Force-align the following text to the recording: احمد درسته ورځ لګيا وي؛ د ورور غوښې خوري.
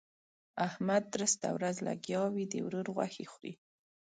احمد 0.67 1.03
درسته 1.15 1.47
ورځ 1.55 1.75
لګيا 1.87 2.21
وي؛ 2.33 2.45
د 2.49 2.53
ورور 2.65 2.85
غوښې 2.95 3.25
خوري. 3.31 3.53